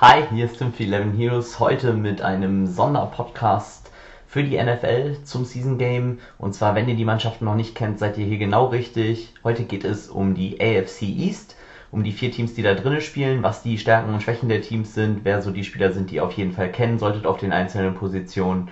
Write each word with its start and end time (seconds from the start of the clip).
Hi, 0.00 0.22
hier 0.32 0.44
ist 0.44 0.58
Tim 0.58 0.72
für 0.72 0.84
11 0.84 1.18
Heroes, 1.18 1.58
heute 1.58 1.92
mit 1.92 2.22
einem 2.22 2.68
Sonderpodcast 2.68 3.90
für 4.28 4.44
die 4.44 4.56
NFL 4.56 5.24
zum 5.24 5.44
Season 5.44 5.76
Game. 5.76 6.20
Und 6.38 6.54
zwar, 6.54 6.76
wenn 6.76 6.88
ihr 6.88 6.94
die 6.94 7.04
Mannschaften 7.04 7.46
noch 7.46 7.56
nicht 7.56 7.74
kennt, 7.74 7.98
seid 7.98 8.16
ihr 8.16 8.24
hier 8.24 8.38
genau 8.38 8.66
richtig. 8.66 9.34
Heute 9.42 9.64
geht 9.64 9.82
es 9.82 10.08
um 10.08 10.36
die 10.36 10.60
AFC 10.60 11.02
East, 11.02 11.56
um 11.90 12.04
die 12.04 12.12
vier 12.12 12.30
Teams, 12.30 12.54
die 12.54 12.62
da 12.62 12.74
drinnen 12.74 13.00
spielen, 13.00 13.42
was 13.42 13.64
die 13.64 13.76
Stärken 13.76 14.14
und 14.14 14.22
Schwächen 14.22 14.48
der 14.48 14.62
Teams 14.62 14.94
sind, 14.94 15.24
wer 15.24 15.42
so 15.42 15.50
die 15.50 15.64
Spieler 15.64 15.90
sind, 15.90 16.12
die 16.12 16.16
ihr 16.16 16.24
auf 16.24 16.34
jeden 16.34 16.52
Fall 16.52 16.70
kennen 16.70 17.00
solltet 17.00 17.26
auf 17.26 17.38
den 17.38 17.52
einzelnen 17.52 17.96
Positionen. 17.96 18.68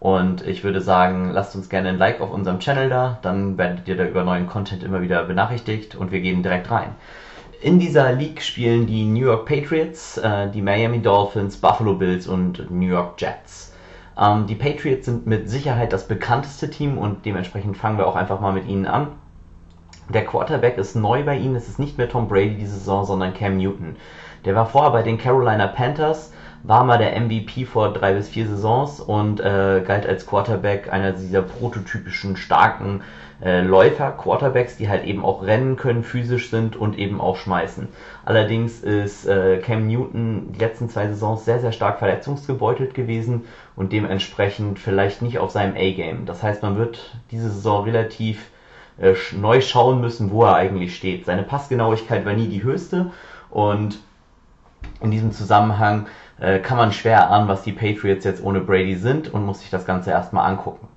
Und 0.00 0.44
ich 0.44 0.64
würde 0.64 0.80
sagen, 0.80 1.30
lasst 1.30 1.54
uns 1.54 1.68
gerne 1.68 1.90
ein 1.90 1.98
Like 1.98 2.20
auf 2.20 2.32
unserem 2.32 2.58
Channel 2.58 2.88
da, 2.88 3.20
dann 3.22 3.58
werdet 3.58 3.86
ihr 3.86 3.96
da 3.96 4.04
über 4.06 4.24
neuen 4.24 4.48
Content 4.48 4.82
immer 4.82 5.02
wieder 5.02 5.22
benachrichtigt 5.22 5.94
und 5.94 6.10
wir 6.10 6.20
gehen 6.20 6.42
direkt 6.42 6.68
rein. 6.72 6.96
In 7.64 7.78
dieser 7.78 8.12
League 8.12 8.42
spielen 8.42 8.86
die 8.86 9.06
New 9.06 9.24
York 9.24 9.46
Patriots, 9.46 10.18
äh, 10.18 10.50
die 10.50 10.60
Miami 10.60 11.00
Dolphins, 11.00 11.56
Buffalo 11.56 11.94
Bills 11.94 12.26
und 12.26 12.70
New 12.70 12.88
York 12.88 13.18
Jets. 13.18 13.72
Ähm, 14.20 14.46
die 14.46 14.54
Patriots 14.54 15.06
sind 15.06 15.26
mit 15.26 15.48
Sicherheit 15.48 15.90
das 15.90 16.06
bekannteste 16.06 16.68
Team 16.68 16.98
und 16.98 17.24
dementsprechend 17.24 17.78
fangen 17.78 17.96
wir 17.96 18.06
auch 18.06 18.16
einfach 18.16 18.38
mal 18.38 18.52
mit 18.52 18.66
ihnen 18.66 18.84
an. 18.84 19.12
Der 20.10 20.26
Quarterback 20.26 20.76
ist 20.76 20.94
neu 20.94 21.24
bei 21.24 21.38
ihnen, 21.38 21.56
es 21.56 21.66
ist 21.66 21.78
nicht 21.78 21.96
mehr 21.96 22.10
Tom 22.10 22.28
Brady 22.28 22.56
diese 22.56 22.74
Saison, 22.74 23.06
sondern 23.06 23.32
Cam 23.32 23.56
Newton. 23.56 23.96
Der 24.44 24.54
war 24.54 24.66
vorher 24.66 24.90
bei 24.90 25.02
den 25.02 25.16
Carolina 25.16 25.66
Panthers, 25.66 26.34
war 26.64 26.82
mal 26.84 26.96
der 26.96 27.20
MVP 27.20 27.66
vor 27.66 27.92
drei 27.92 28.14
bis 28.14 28.28
vier 28.28 28.48
Saisons 28.48 28.98
und 28.98 29.38
äh, 29.38 29.82
galt 29.86 30.06
als 30.06 30.26
Quarterback 30.26 30.90
einer 30.90 31.12
dieser 31.12 31.42
prototypischen 31.42 32.36
starken 32.38 33.02
äh, 33.42 33.60
Läufer, 33.60 34.12
Quarterbacks, 34.12 34.78
die 34.78 34.88
halt 34.88 35.04
eben 35.04 35.22
auch 35.22 35.42
rennen 35.42 35.76
können, 35.76 36.02
physisch 36.02 36.48
sind 36.48 36.74
und 36.74 36.98
eben 36.98 37.20
auch 37.20 37.36
schmeißen. 37.36 37.88
Allerdings 38.24 38.80
ist 38.80 39.26
äh, 39.26 39.58
Cam 39.58 39.86
Newton 39.86 40.52
die 40.52 40.58
letzten 40.58 40.88
zwei 40.88 41.08
Saisons 41.08 41.44
sehr, 41.44 41.60
sehr 41.60 41.72
stark 41.72 41.98
verletzungsgebeutelt 41.98 42.94
gewesen 42.94 43.42
und 43.76 43.92
dementsprechend 43.92 44.78
vielleicht 44.78 45.20
nicht 45.20 45.38
auf 45.38 45.50
seinem 45.50 45.76
A-Game. 45.76 46.24
Das 46.24 46.42
heißt, 46.42 46.62
man 46.62 46.78
wird 46.78 47.18
diese 47.30 47.50
Saison 47.50 47.84
relativ 47.84 48.50
äh, 48.98 49.12
neu 49.38 49.60
schauen 49.60 50.00
müssen, 50.00 50.30
wo 50.30 50.44
er 50.44 50.54
eigentlich 50.54 50.96
steht. 50.96 51.26
Seine 51.26 51.42
Passgenauigkeit 51.42 52.24
war 52.24 52.32
nie 52.32 52.48
die 52.48 52.62
höchste 52.62 53.10
und 53.50 53.98
in 55.00 55.10
diesem 55.10 55.32
Zusammenhang 55.32 56.06
äh, 56.40 56.58
kann 56.58 56.76
man 56.76 56.92
schwer 56.92 57.18
erahnen, 57.18 57.48
was 57.48 57.62
die 57.62 57.72
Patriots 57.72 58.24
jetzt 58.24 58.42
ohne 58.42 58.60
Brady 58.60 58.96
sind 58.96 59.32
und 59.32 59.44
muss 59.44 59.60
sich 59.60 59.70
das 59.70 59.86
Ganze 59.86 60.10
erstmal 60.10 60.48
angucken. 60.50 60.88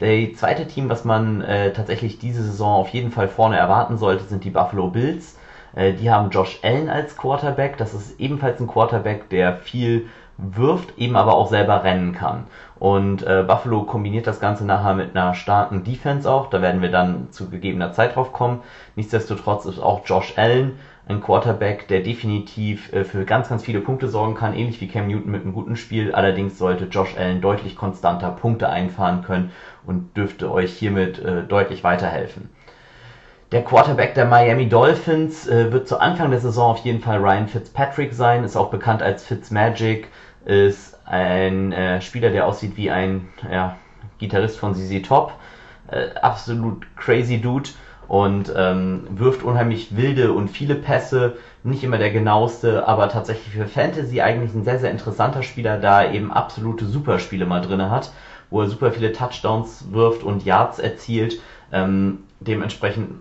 Der 0.00 0.34
zweite 0.34 0.66
Team, 0.66 0.90
was 0.90 1.04
man 1.04 1.40
äh, 1.40 1.72
tatsächlich 1.72 2.18
diese 2.18 2.42
Saison 2.42 2.80
auf 2.80 2.90
jeden 2.90 3.10
Fall 3.10 3.28
vorne 3.28 3.56
erwarten 3.56 3.96
sollte, 3.96 4.24
sind 4.24 4.44
die 4.44 4.50
Buffalo 4.50 4.88
Bills. 4.88 5.38
Äh, 5.74 5.94
die 5.94 6.10
haben 6.10 6.30
Josh 6.30 6.58
Allen 6.62 6.90
als 6.90 7.16
Quarterback. 7.16 7.78
Das 7.78 7.94
ist 7.94 8.20
ebenfalls 8.20 8.60
ein 8.60 8.66
Quarterback, 8.66 9.30
der 9.30 9.56
viel 9.56 10.08
wirft, 10.38 10.98
eben 10.98 11.16
aber 11.16 11.34
auch 11.34 11.48
selber 11.48 11.82
rennen 11.82 12.12
kann. 12.12 12.44
Und 12.78 13.22
äh, 13.22 13.42
Buffalo 13.46 13.84
kombiniert 13.84 14.26
das 14.26 14.38
Ganze 14.38 14.66
nachher 14.66 14.94
mit 14.94 15.16
einer 15.16 15.34
starken 15.34 15.82
Defense 15.82 16.30
auch. 16.30 16.50
Da 16.50 16.60
werden 16.60 16.82
wir 16.82 16.90
dann 16.90 17.28
zu 17.30 17.48
gegebener 17.48 17.92
Zeit 17.92 18.16
drauf 18.16 18.34
kommen. 18.34 18.60
Nichtsdestotrotz 18.96 19.64
ist 19.64 19.78
auch 19.78 20.02
Josh 20.04 20.34
Allen 20.36 20.78
ein 21.08 21.20
Quarterback, 21.20 21.86
der 21.88 22.00
definitiv 22.00 22.92
äh, 22.92 23.04
für 23.04 23.24
ganz, 23.24 23.48
ganz 23.48 23.62
viele 23.64 23.80
Punkte 23.80 24.08
sorgen 24.08 24.34
kann, 24.34 24.54
ähnlich 24.54 24.80
wie 24.80 24.88
Cam 24.88 25.06
Newton 25.06 25.30
mit 25.30 25.42
einem 25.42 25.52
guten 25.52 25.76
Spiel. 25.76 26.12
Allerdings 26.12 26.58
sollte 26.58 26.86
Josh 26.86 27.16
Allen 27.16 27.40
deutlich 27.40 27.76
konstanter 27.76 28.30
Punkte 28.30 28.68
einfahren 28.68 29.22
können 29.22 29.52
und 29.86 30.16
dürfte 30.16 30.50
euch 30.50 30.72
hiermit 30.72 31.20
äh, 31.20 31.44
deutlich 31.44 31.84
weiterhelfen. 31.84 32.50
Der 33.52 33.62
Quarterback 33.62 34.14
der 34.14 34.24
Miami 34.24 34.68
Dolphins 34.68 35.46
äh, 35.46 35.70
wird 35.72 35.86
zu 35.86 36.00
Anfang 36.00 36.32
der 36.32 36.40
Saison 36.40 36.72
auf 36.72 36.78
jeden 36.78 37.00
Fall 37.00 37.18
Ryan 37.18 37.46
Fitzpatrick 37.46 38.12
sein, 38.12 38.42
ist 38.42 38.56
auch 38.56 38.70
bekannt 38.70 39.02
als 39.02 39.24
Fitzmagic, 39.24 40.08
ist 40.44 40.98
ein 41.06 41.72
äh, 41.72 42.00
Spieler, 42.00 42.30
der 42.30 42.46
aussieht 42.46 42.76
wie 42.76 42.90
ein 42.90 43.28
ja, 43.48 43.76
Gitarrist 44.18 44.58
von 44.58 44.74
ZZ 44.74 45.06
Top. 45.06 45.34
Äh, 45.88 46.18
absolut 46.20 46.84
crazy 46.96 47.40
Dude 47.40 47.70
und 48.08 48.52
ähm, 48.56 49.04
wirft 49.10 49.42
unheimlich 49.42 49.96
wilde 49.96 50.32
und 50.32 50.48
viele 50.48 50.74
Pässe, 50.74 51.36
nicht 51.64 51.82
immer 51.82 51.98
der 51.98 52.12
genaueste, 52.12 52.86
aber 52.86 53.08
tatsächlich 53.08 53.54
für 53.54 53.66
Fantasy 53.66 54.20
eigentlich 54.20 54.54
ein 54.54 54.64
sehr, 54.64 54.78
sehr 54.78 54.90
interessanter 54.90 55.42
Spieler, 55.42 55.78
da 55.78 56.02
er 56.02 56.14
eben 56.14 56.32
absolute 56.32 56.86
Superspiele 56.86 57.46
mal 57.46 57.60
drin 57.60 57.90
hat, 57.90 58.12
wo 58.50 58.60
er 58.60 58.68
super 58.68 58.92
viele 58.92 59.12
Touchdowns 59.12 59.86
wirft 59.90 60.22
und 60.22 60.44
Yards 60.44 60.78
erzielt, 60.78 61.40
ähm, 61.72 62.18
dementsprechend 62.40 63.16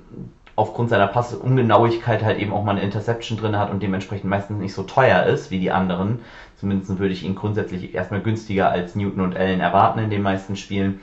aufgrund 0.56 0.90
seiner 0.90 1.08
Passungenauigkeit 1.08 2.24
halt 2.24 2.40
eben 2.40 2.54
auch 2.54 2.64
mal 2.64 2.72
eine 2.72 2.82
Interception 2.82 3.38
drin 3.38 3.58
hat 3.58 3.72
und 3.72 3.84
dementsprechend 3.84 4.30
meistens 4.30 4.60
nicht 4.60 4.74
so 4.74 4.84
teuer 4.84 5.24
ist 5.26 5.52
wie 5.52 5.60
die 5.60 5.72
anderen. 5.72 6.20
Zumindest 6.58 6.98
würde 6.98 7.14
ich 7.14 7.24
ihn 7.24 7.36
grundsätzlich 7.36 7.94
erstmal 7.94 8.22
günstiger 8.22 8.70
als 8.72 8.96
Newton 8.96 9.22
und 9.22 9.36
Allen 9.36 9.60
erwarten 9.60 10.00
in 10.00 10.10
den 10.10 10.22
meisten 10.22 10.56
Spielen. 10.56 11.02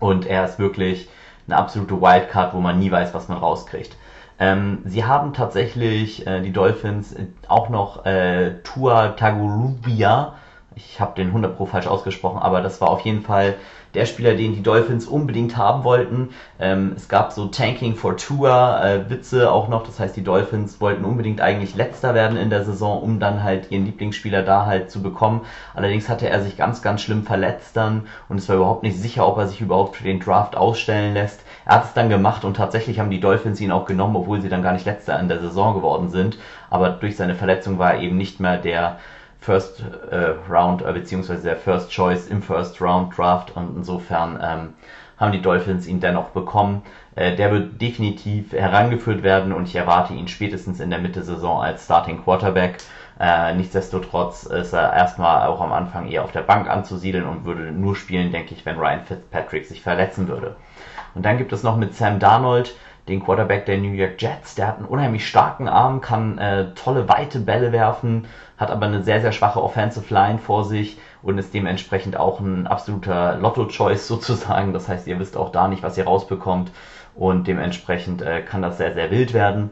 Und 0.00 0.26
er 0.26 0.44
ist 0.44 0.58
wirklich 0.58 1.08
eine 1.48 1.56
absolute 1.56 2.00
Wildcard, 2.00 2.54
wo 2.54 2.60
man 2.60 2.78
nie 2.78 2.90
weiß, 2.90 3.14
was 3.14 3.28
man 3.28 3.38
rauskriegt. 3.38 3.96
Ähm, 4.38 4.82
sie 4.84 5.04
haben 5.04 5.32
tatsächlich, 5.32 6.26
äh, 6.26 6.40
die 6.42 6.52
Dolphins, 6.52 7.16
auch 7.48 7.70
noch 7.70 8.06
äh, 8.06 8.60
Tua 8.62 9.08
Tagovailoa, 9.08 10.34
ich 10.78 11.00
habe 11.00 11.14
den 11.16 11.28
100 11.28 11.56
Pro 11.56 11.66
falsch 11.66 11.86
ausgesprochen, 11.86 12.38
aber 12.38 12.60
das 12.60 12.80
war 12.80 12.88
auf 12.88 13.00
jeden 13.00 13.22
Fall 13.22 13.54
der 13.94 14.06
Spieler, 14.06 14.34
den 14.34 14.54
die 14.54 14.62
Dolphins 14.62 15.06
unbedingt 15.06 15.56
haben 15.56 15.82
wollten. 15.82 16.30
Ähm, 16.60 16.92
es 16.94 17.08
gab 17.08 17.32
so 17.32 17.46
Tanking 17.46 17.96
for 17.96 18.16
Tour 18.16 18.80
äh, 18.82 19.10
Witze 19.10 19.50
auch 19.50 19.68
noch, 19.68 19.84
das 19.84 19.98
heißt, 19.98 20.14
die 20.14 20.22
Dolphins 20.22 20.80
wollten 20.80 21.04
unbedingt 21.04 21.40
eigentlich 21.40 21.74
letzter 21.74 22.14
werden 22.14 22.36
in 22.36 22.50
der 22.50 22.64
Saison, 22.64 23.02
um 23.02 23.18
dann 23.18 23.42
halt 23.42 23.70
ihren 23.70 23.86
Lieblingsspieler 23.86 24.42
da 24.42 24.66
halt 24.66 24.90
zu 24.90 25.02
bekommen. 25.02 25.40
Allerdings 25.74 26.08
hatte 26.08 26.28
er 26.28 26.42
sich 26.42 26.56
ganz, 26.56 26.82
ganz 26.82 27.00
schlimm 27.00 27.24
verletzt 27.24 27.76
dann 27.76 28.06
und 28.28 28.38
es 28.38 28.48
war 28.48 28.56
überhaupt 28.56 28.82
nicht 28.82 28.98
sicher, 28.98 29.26
ob 29.26 29.38
er 29.38 29.48
sich 29.48 29.60
überhaupt 29.60 29.96
für 29.96 30.04
den 30.04 30.20
Draft 30.20 30.56
ausstellen 30.56 31.14
lässt. 31.14 31.40
Er 31.64 31.76
hat 31.76 31.84
es 31.84 31.94
dann 31.94 32.10
gemacht 32.10 32.44
und 32.44 32.56
tatsächlich 32.56 33.00
haben 33.00 33.10
die 33.10 33.20
Dolphins 33.20 33.60
ihn 33.60 33.72
auch 33.72 33.86
genommen, 33.86 34.16
obwohl 34.16 34.40
sie 34.42 34.50
dann 34.50 34.62
gar 34.62 34.74
nicht 34.74 34.86
letzter 34.86 35.18
in 35.18 35.28
der 35.28 35.40
Saison 35.40 35.74
geworden 35.74 36.10
sind. 36.10 36.38
Aber 36.70 36.90
durch 36.90 37.16
seine 37.16 37.34
Verletzung 37.34 37.78
war 37.78 37.94
er 37.94 38.00
eben 38.00 38.18
nicht 38.18 38.38
mehr 38.38 38.58
der 38.58 38.98
First 39.40 39.82
äh, 40.10 40.34
Round 40.50 40.82
äh, 40.82 40.92
beziehungsweise 40.92 41.42
der 41.42 41.56
First 41.56 41.90
Choice 41.90 42.26
im 42.28 42.42
First 42.42 42.80
Round 42.80 43.16
Draft 43.16 43.56
und 43.56 43.76
insofern 43.76 44.38
ähm, 44.42 44.74
haben 45.18 45.32
die 45.32 45.42
Dolphins 45.42 45.86
ihn 45.86 46.00
dennoch 46.00 46.30
bekommen. 46.30 46.82
Äh, 47.14 47.36
der 47.36 47.50
wird 47.50 47.80
definitiv 47.80 48.52
herangeführt 48.52 49.22
werden 49.22 49.52
und 49.52 49.68
ich 49.68 49.76
erwarte 49.76 50.14
ihn 50.14 50.28
spätestens 50.28 50.80
in 50.80 50.90
der 50.90 50.98
Mitte 50.98 51.22
Saison 51.22 51.60
als 51.60 51.84
Starting 51.84 52.22
Quarterback. 52.22 52.78
Äh, 53.20 53.54
nichtsdestotrotz 53.54 54.44
ist 54.44 54.72
er 54.72 54.92
erstmal 54.92 55.48
auch 55.48 55.60
am 55.60 55.72
Anfang 55.72 56.08
eher 56.08 56.22
auf 56.22 56.32
der 56.32 56.42
Bank 56.42 56.70
anzusiedeln 56.70 57.26
und 57.26 57.44
würde 57.44 57.72
nur 57.72 57.96
spielen, 57.96 58.30
denke 58.30 58.54
ich, 58.54 58.64
wenn 58.64 58.78
Ryan 58.78 59.04
Fitzpatrick 59.04 59.66
sich 59.66 59.82
verletzen 59.82 60.28
würde. 60.28 60.54
Und 61.14 61.24
dann 61.24 61.38
gibt 61.38 61.52
es 61.52 61.64
noch 61.64 61.76
mit 61.76 61.94
Sam 61.94 62.20
Darnold 62.20 62.76
den 63.08 63.24
Quarterback 63.24 63.66
der 63.66 63.78
New 63.78 63.92
York 63.92 64.20
Jets. 64.20 64.54
Der 64.54 64.68
hat 64.68 64.76
einen 64.76 64.86
unheimlich 64.86 65.26
starken 65.26 65.68
Arm, 65.68 66.00
kann 66.00 66.38
äh, 66.38 66.74
tolle 66.74 67.08
weite 67.08 67.40
Bälle 67.40 67.72
werfen, 67.72 68.26
hat 68.56 68.70
aber 68.70 68.86
eine 68.86 69.02
sehr, 69.02 69.20
sehr 69.20 69.32
schwache 69.32 69.62
Offensive 69.62 70.12
Line 70.12 70.38
vor 70.38 70.64
sich 70.64 70.98
und 71.22 71.38
ist 71.38 71.54
dementsprechend 71.54 72.16
auch 72.16 72.40
ein 72.40 72.66
absoluter 72.66 73.36
Lotto-Choice 73.36 74.06
sozusagen. 74.08 74.72
Das 74.72 74.88
heißt, 74.88 75.06
ihr 75.06 75.18
wisst 75.18 75.36
auch 75.36 75.50
da 75.50 75.68
nicht, 75.68 75.82
was 75.82 75.98
ihr 75.98 76.04
rausbekommt 76.04 76.70
und 77.14 77.46
dementsprechend 77.46 78.22
äh, 78.22 78.42
kann 78.42 78.62
das 78.62 78.78
sehr, 78.78 78.94
sehr 78.94 79.10
wild 79.10 79.34
werden 79.34 79.70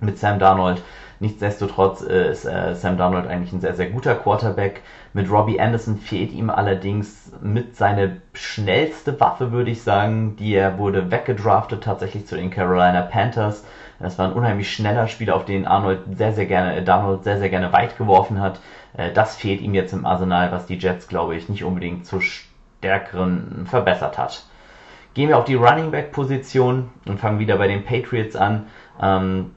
mit 0.00 0.18
Sam 0.18 0.38
Darnold. 0.38 0.82
Nichtsdestotrotz 1.18 2.02
äh, 2.02 2.30
ist 2.30 2.44
äh, 2.44 2.74
Sam 2.74 2.98
Darnold 2.98 3.26
eigentlich 3.26 3.52
ein 3.52 3.60
sehr, 3.60 3.74
sehr 3.74 3.90
guter 3.90 4.14
Quarterback. 4.14 4.82
Mit 5.14 5.30
Robbie 5.30 5.60
Anderson 5.60 5.96
fehlt 5.96 6.32
ihm 6.32 6.50
allerdings 6.50 7.32
mit 7.40 7.76
seine 7.76 8.20
schnellste 8.34 9.18
Waffe, 9.18 9.50
würde 9.52 9.70
ich 9.70 9.82
sagen. 9.82 10.36
Die 10.36 10.54
er 10.54 10.78
wurde 10.78 11.10
weggedraftet 11.10 11.84
tatsächlich 11.84 12.26
zu 12.26 12.36
den 12.36 12.50
Carolina 12.50 13.02
Panthers. 13.02 13.64
Das 13.98 14.18
war 14.18 14.28
ein 14.28 14.34
unheimlich 14.34 14.70
schneller 14.70 15.08
Spieler, 15.08 15.36
auf 15.36 15.46
den 15.46 15.66
Arnold 15.66 16.00
sehr, 16.18 16.34
sehr 16.34 16.46
gerne, 16.46 16.76
äh, 16.76 16.84
Darnold 16.84 17.24
sehr, 17.24 17.38
sehr 17.38 17.48
gerne 17.48 17.72
weit 17.72 17.96
geworfen 17.96 18.40
hat. 18.40 18.60
Das 19.12 19.36
fehlt 19.36 19.60
ihm 19.60 19.74
jetzt 19.74 19.92
im 19.92 20.06
Arsenal, 20.06 20.52
was 20.52 20.64
die 20.64 20.78
Jets, 20.78 21.06
glaube 21.06 21.36
ich, 21.36 21.50
nicht 21.50 21.64
unbedingt 21.64 22.06
zu 22.06 22.22
stärkeren 22.22 23.66
verbessert 23.66 24.16
hat. 24.16 24.44
Gehen 25.12 25.28
wir 25.28 25.36
auf 25.36 25.44
die 25.44 25.54
Running 25.54 25.90
Back 25.90 26.12
Position 26.12 26.88
und 27.06 27.20
fangen 27.20 27.38
wieder 27.38 27.56
bei 27.56 27.68
den 27.68 27.84
Patriots 27.84 28.36
an. 28.36 28.68
Ähm, 29.02 29.55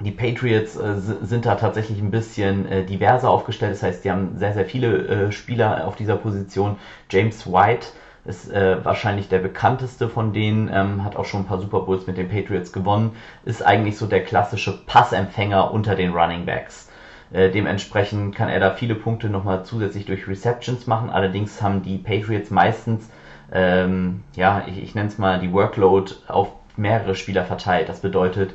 die 0.00 0.10
Patriots 0.10 0.76
äh, 0.76 0.94
sind 0.98 1.46
da 1.46 1.54
tatsächlich 1.54 2.00
ein 2.00 2.10
bisschen 2.10 2.66
äh, 2.66 2.84
diverser 2.84 3.30
aufgestellt. 3.30 3.72
Das 3.72 3.82
heißt, 3.82 4.04
die 4.04 4.10
haben 4.10 4.36
sehr, 4.36 4.54
sehr 4.54 4.64
viele 4.64 5.06
äh, 5.06 5.32
Spieler 5.32 5.86
auf 5.86 5.96
dieser 5.96 6.16
Position. 6.16 6.76
James 7.10 7.46
White 7.46 7.88
ist 8.24 8.50
äh, 8.50 8.84
wahrscheinlich 8.84 9.28
der 9.28 9.40
bekannteste 9.40 10.08
von 10.08 10.32
denen, 10.32 10.70
ähm, 10.72 11.04
hat 11.04 11.16
auch 11.16 11.24
schon 11.24 11.40
ein 11.40 11.46
paar 11.46 11.60
Super 11.60 11.80
Bowls 11.80 12.06
mit 12.06 12.16
den 12.16 12.28
Patriots 12.28 12.72
gewonnen, 12.72 13.16
ist 13.44 13.64
eigentlich 13.64 13.98
so 13.98 14.06
der 14.06 14.22
klassische 14.22 14.84
Passempfänger 14.86 15.72
unter 15.72 15.96
den 15.96 16.12
Running 16.12 16.46
Backs. 16.46 16.88
Äh, 17.32 17.50
dementsprechend 17.50 18.34
kann 18.34 18.48
er 18.48 18.60
da 18.60 18.70
viele 18.70 18.94
Punkte 18.94 19.28
nochmal 19.28 19.64
zusätzlich 19.64 20.06
durch 20.06 20.28
Receptions 20.28 20.86
machen. 20.86 21.10
Allerdings 21.10 21.60
haben 21.62 21.82
die 21.82 21.98
Patriots 21.98 22.50
meistens, 22.50 23.08
ähm, 23.52 24.22
ja, 24.36 24.64
ich, 24.68 24.82
ich 24.82 24.94
nenne 24.94 25.08
es 25.08 25.18
mal 25.18 25.40
die 25.40 25.52
Workload 25.52 26.12
auf 26.28 26.48
mehrere 26.76 27.14
Spieler 27.14 27.44
verteilt. 27.44 27.88
Das 27.88 28.00
bedeutet, 28.00 28.54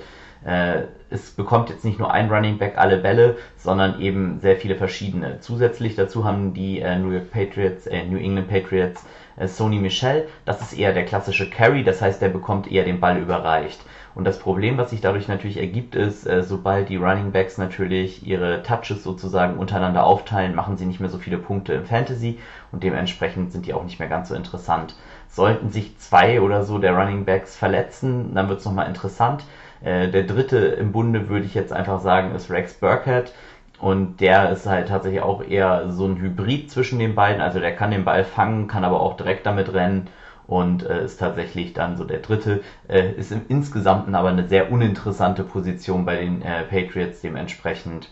es 1.09 1.31
bekommt 1.31 1.69
jetzt 1.69 1.85
nicht 1.85 1.99
nur 1.99 2.11
ein 2.11 2.29
Running 2.29 2.57
Back 2.57 2.77
alle 2.77 2.97
Bälle, 2.97 3.37
sondern 3.57 4.01
eben 4.01 4.39
sehr 4.39 4.57
viele 4.57 4.75
verschiedene. 4.75 5.39
Zusätzlich 5.39 5.95
dazu 5.95 6.25
haben 6.25 6.53
die 6.53 6.79
äh, 6.79 6.97
New 6.97 7.11
York 7.11 7.31
Patriots, 7.31 7.87
äh, 7.87 8.03
New 8.03 8.17
England 8.17 8.49
Patriots 8.49 9.05
äh, 9.37 9.47
Sony 9.47 9.79
Michel. 9.79 10.27
Das 10.45 10.61
ist 10.61 10.73
eher 10.73 10.93
der 10.93 11.05
klassische 11.05 11.49
Carry, 11.49 11.83
das 11.83 12.01
heißt, 12.01 12.21
der 12.21 12.29
bekommt 12.29 12.69
eher 12.69 12.83
den 12.83 12.99
Ball 12.99 13.17
überreicht. 13.17 13.79
Und 14.15 14.25
das 14.25 14.39
Problem, 14.39 14.77
was 14.77 14.89
sich 14.89 14.99
dadurch 14.99 15.27
natürlich 15.27 15.57
ergibt, 15.57 15.95
ist, 15.95 16.25
äh, 16.25 16.43
sobald 16.43 16.89
die 16.89 16.97
Running 16.97 17.31
Backs 17.31 17.57
natürlich 17.57 18.25
ihre 18.25 18.63
Touches 18.63 19.03
sozusagen 19.03 19.57
untereinander 19.57 20.03
aufteilen, 20.05 20.55
machen 20.55 20.75
sie 20.75 20.87
nicht 20.87 20.99
mehr 20.99 21.09
so 21.09 21.19
viele 21.19 21.37
Punkte 21.37 21.73
im 21.73 21.85
Fantasy 21.85 22.39
und 22.71 22.83
dementsprechend 22.83 23.51
sind 23.51 23.65
die 23.65 23.73
auch 23.73 23.83
nicht 23.83 23.99
mehr 23.99 24.09
ganz 24.09 24.29
so 24.29 24.35
interessant. 24.35 24.95
Sollten 25.29 25.69
sich 25.69 25.97
zwei 25.99 26.41
oder 26.41 26.63
so 26.63 26.79
der 26.79 26.97
Running 26.97 27.25
Backs 27.25 27.55
verletzen, 27.55 28.33
dann 28.33 28.49
wird 28.49 28.59
es 28.59 28.65
nochmal 28.65 28.87
interessant. 28.87 29.43
Äh, 29.83 30.09
der 30.09 30.23
dritte 30.23 30.57
im 30.57 30.91
Bunde 30.91 31.29
würde 31.29 31.45
ich 31.45 31.53
jetzt 31.53 31.73
einfach 31.73 31.99
sagen, 32.01 32.35
ist 32.35 32.49
Rex 32.49 32.73
Burkhead. 32.73 33.33
Und 33.79 34.21
der 34.21 34.49
ist 34.49 34.65
halt 34.65 34.87
tatsächlich 34.87 35.21
auch 35.21 35.43
eher 35.43 35.91
so 35.91 36.05
ein 36.05 36.17
Hybrid 36.17 36.71
zwischen 36.71 36.97
den 36.99 37.13
beiden. 37.13 37.41
Also 37.41 37.59
der 37.59 37.75
kann 37.75 37.91
den 37.91 38.05
Ball 38.05 38.23
fangen, 38.23 38.67
kann 38.67 38.83
aber 38.83 39.01
auch 39.01 39.17
direkt 39.17 39.45
damit 39.45 39.73
rennen 39.73 40.07
und 40.47 40.83
äh, 40.85 41.03
ist 41.03 41.19
tatsächlich 41.19 41.73
dann 41.73 41.97
so 41.97 42.03
der 42.03 42.19
dritte. 42.19 42.63
Äh, 42.87 43.11
ist 43.11 43.31
im 43.31 43.41
Insgesamten 43.49 44.15
aber 44.15 44.29
eine 44.29 44.47
sehr 44.47 44.71
uninteressante 44.71 45.43
Position 45.43 46.05
bei 46.05 46.15
den 46.15 46.41
äh, 46.41 46.63
Patriots. 46.63 47.21
Dementsprechend 47.21 48.09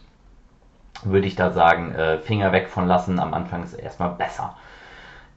würde 1.03 1.27
ich 1.27 1.35
da 1.35 1.51
sagen, 1.51 1.95
äh, 1.95 2.19
Finger 2.19 2.51
weg 2.51 2.67
von 2.67 2.87
lassen. 2.87 3.19
Am 3.19 3.33
Anfang 3.33 3.63
ist 3.63 3.73
erstmal 3.73 4.11
besser. 4.11 4.55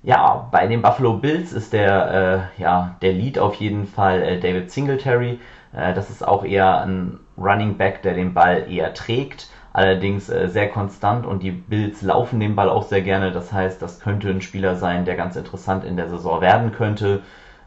Ja, 0.03 0.49
bei 0.51 0.67
den 0.67 0.83
Buffalo 0.83 1.15
Bills 1.15 1.53
ist 1.53 1.73
der, 1.73 2.51
äh, 2.59 2.63
ja, 2.63 2.97
der 3.03 3.13
Lead 3.13 3.39
auf 3.39 3.55
jeden 3.57 3.87
Fall 3.87 4.39
David 4.41 4.71
Singletary. 4.71 5.41
Äh, 5.73 5.95
das 5.95 6.11
ist 6.11 6.27
auch 6.27 6.45
eher 6.45 6.83
ein 6.83 7.21
Running 7.37 7.77
Back, 7.77 8.03
der 8.03 8.15
den 8.15 8.35
Ball 8.35 8.71
eher 8.71 8.95
trägt, 8.95 9.49
allerdings 9.73 10.29
äh, 10.29 10.49
sehr 10.49 10.69
konstant 10.69 11.27
und 11.27 11.43
die 11.43 11.51
Bills 11.51 12.03
laufen 12.03 12.41
den 12.41 12.57
Ball 12.57 12.69
auch 12.69 12.85
sehr 12.85 13.03
gerne. 13.03 13.33
Das 13.33 13.53
heißt, 13.53 13.81
das 13.81 14.01
könnte 14.01 14.31
ein 14.31 14.41
Spieler 14.41 14.77
sein, 14.77 15.05
der 15.05 15.17
ganz 15.17 15.37
interessant 15.37 15.85
in 15.85 15.97
der 15.97 16.09
Saison 16.09 16.41
werden 16.41 16.73
könnte. 16.73 17.23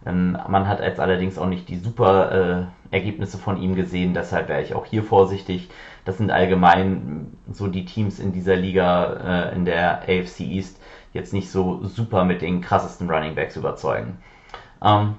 Ähm, 0.06 0.38
man 0.48 0.68
hat 0.68 0.82
jetzt 0.82 1.00
allerdings 1.00 1.38
auch 1.38 1.48
nicht 1.48 1.70
die 1.70 1.78
super 1.78 2.68
äh, 2.92 2.96
Ergebnisse 2.96 3.38
von 3.38 3.58
ihm 3.58 3.76
gesehen, 3.76 4.14
deshalb 4.14 4.50
wäre 4.50 4.62
ich 4.62 4.74
auch 4.76 4.86
hier 4.86 5.04
vorsichtig. 5.04 5.70
Das 6.04 6.18
sind 6.18 6.32
allgemein 6.32 7.38
so 7.52 7.68
die 7.68 7.86
Teams 7.86 8.20
in 8.20 8.34
dieser 8.34 8.56
Liga 8.56 9.52
in 9.56 9.66
der 9.66 10.02
AFC 10.02 10.42
East 10.42 10.82
jetzt 11.14 11.32
nicht 11.32 11.52
so 11.52 11.86
super 11.86 12.26
mit 12.26 12.42
den 12.42 12.60
krassesten 12.60 13.10
Running 13.10 13.36
Backs 13.36 13.56
überzeugen. 13.56 14.18
Ähm, 14.84 15.16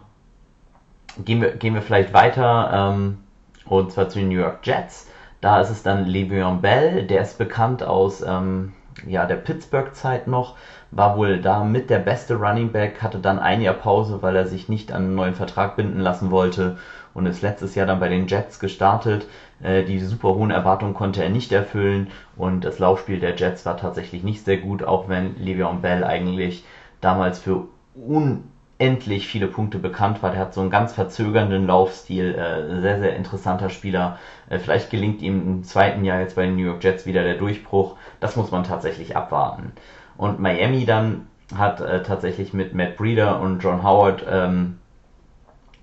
gehen 1.25 1.41
wir, 1.41 1.53
gehen 1.53 1.75
wir 1.75 1.83
vielleicht 1.83 2.13
weiter, 2.13 2.93
ähm, 2.93 3.19
und 3.67 3.93
zwar 3.93 4.09
zu 4.09 4.19
den 4.19 4.29
New 4.29 4.39
York 4.39 4.59
Jets. 4.63 5.09
Da 5.41 5.61
ist 5.61 5.71
es 5.71 5.83
dann 5.83 6.07
Le'Veon 6.07 6.61
Bell, 6.61 7.07
der 7.07 7.23
ist 7.23 7.39
bekannt 7.39 7.83
aus 7.83 8.23
ähm, 8.23 8.73
ja, 9.07 9.27
der 9.27 9.37
Pittsburgh-Zeit 9.37 10.27
noch, 10.27 10.57
war 10.91 11.17
wohl 11.17 11.41
da 11.41 11.65
mit 11.65 11.91
der 11.91 11.99
beste 11.99 12.37
Running 12.37 12.71
Back, 12.71 13.03
hatte 13.03 13.19
dann 13.19 13.39
ein 13.39 13.61
Jahr 13.63 13.75
Pause, 13.75 14.23
weil 14.23 14.37
er 14.37 14.47
sich 14.47 14.69
nicht 14.69 14.93
an 14.93 15.05
einen 15.05 15.15
neuen 15.15 15.35
Vertrag 15.35 15.77
binden 15.77 16.01
lassen 16.01 16.31
wollte 16.31 16.77
und 17.15 17.27
ist 17.27 17.43
letztes 17.43 17.75
Jahr 17.75 17.87
dann 17.87 18.01
bei 18.01 18.09
den 18.09 18.27
Jets 18.27 18.61
gestartet. 18.61 19.27
Äh, 19.63 19.85
die 19.85 19.99
super 20.01 20.35
hohen 20.35 20.51
Erwartungen 20.51 20.95
konnte 20.95 21.23
er 21.23 21.31
nicht 21.31 21.53
erfüllen 21.53 22.09
und 22.37 22.65
das 22.65 22.79
Laufspiel 22.79 23.21
der 23.21 23.37
Jets 23.37 23.67
war 23.67 23.77
tatsächlich 23.77 24.23
nicht 24.23 24.45
sehr 24.45 24.59
gut, 24.59 24.83
auch 24.85 25.09
wenn 25.09 25.37
Le'Veon 25.37 25.81
Bell 25.81 26.05
eigentlich 26.05 26.65
damals 27.01 27.39
für 27.39 27.65
un 27.97 28.45
endlich 28.83 29.29
viele 29.29 29.47
Punkte 29.47 29.79
bekannt 29.79 30.25
war. 30.25 30.33
Der 30.33 30.41
hat 30.41 30.55
so 30.55 30.61
einen 30.61 30.71
ganz 30.71 30.93
verzögernden 30.93 31.69
Laufstil, 31.69 32.35
äh, 32.35 32.81
sehr, 32.81 32.99
sehr 32.99 33.15
interessanter 33.15 33.71
Spieler. 33.71 34.19
Äh, 34.51 34.59
vielleicht 34.59 34.91
gelingt 34.91 35.23
ihm 35.23 35.41
im 35.41 35.63
zweiten 35.63 36.05
Jahr 36.05 36.19
jetzt 36.19 36.35
bei 36.35 36.43
den 36.43 36.57
New 36.57 36.65
York 36.65 36.83
Jets 36.83 37.07
wieder 37.07 37.23
der 37.23 37.37
Durchbruch. 37.37 37.97
Das 38.19 38.35
muss 38.35 38.51
man 38.51 38.65
tatsächlich 38.65 39.17
abwarten. 39.17 39.71
Und 40.17 40.41
Miami 40.41 40.85
dann 40.85 41.29
hat 41.57 41.81
äh, 41.81 42.03
tatsächlich 42.03 42.53
mit 42.53 42.75
Matt 42.75 42.97
Breeder 42.97 43.41
und 43.41 43.61
John 43.63 43.85
Howard 43.85 44.25
ähm, 44.29 44.79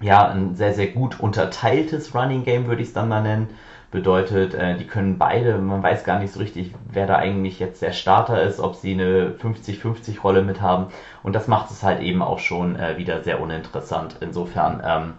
ja 0.02 0.28
ein 0.28 0.56
sehr, 0.56 0.74
sehr 0.74 0.88
gut 0.88 1.22
unterteiltes 1.22 2.14
Running 2.14 2.44
Game, 2.44 2.68
würde 2.68 2.82
ich 2.82 2.90
es 2.90 2.94
dann 2.94 3.08
mal 3.08 3.24
nennen. 3.24 3.48
Bedeutet, 3.92 4.54
äh, 4.54 4.78
die 4.78 4.86
können 4.86 5.18
beide, 5.18 5.58
man 5.58 5.82
weiß 5.82 6.04
gar 6.04 6.20
nicht 6.20 6.32
so 6.32 6.40
richtig, 6.40 6.76
wer 6.92 7.08
da 7.08 7.16
eigentlich 7.16 7.60
jetzt 7.60 7.82
der 7.82 7.92
Starter 7.92 8.42
ist, 8.44 8.60
ob 8.60 8.76
sie 8.76 8.94
eine 8.94 9.32
50-50 9.32 10.22
Rolle 10.22 10.44
mit 10.44 10.62
haben. 10.62 10.88
Und 11.24 11.34
das 11.34 11.48
macht 11.48 11.72
es 11.72 11.82
halt 11.82 12.02
eben 12.02 12.22
auch 12.22 12.38
schon 12.38 12.76
äh, 12.76 12.98
wieder 12.98 13.24
sehr 13.24 13.42
uninteressant. 13.42 14.18
Insofern, 14.22 14.84
ähm, 14.86 15.14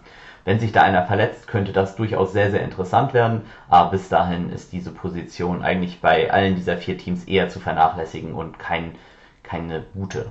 wenn 0.45 0.61
sich 0.61 0.71
da 0.71 0.83
einer 0.83 1.05
verletzt, 1.05 1.49
könnte 1.49 1.73
das 1.73 1.97
durchaus 1.97 2.33
sehr, 2.33 2.53
sehr 2.53 2.63
interessant 2.63 3.13
werden. 3.13 3.43
Aber 3.69 3.91
bis 3.91 4.09
dahin 4.09 4.51
ist 4.53 4.73
diese 4.73 4.93
Position 4.93 5.63
eigentlich 5.63 6.01
bei 6.01 6.33
allen 6.33 6.55
dieser 6.55 6.77
vier 6.77 6.97
Teams 6.97 7.25
eher 7.25 7.49
zu 7.49 7.59
vernachlässigen 7.59 8.35
und 8.35 8.61
kein, 8.61 8.95
keine 9.43 9.85
gute. 9.95 10.31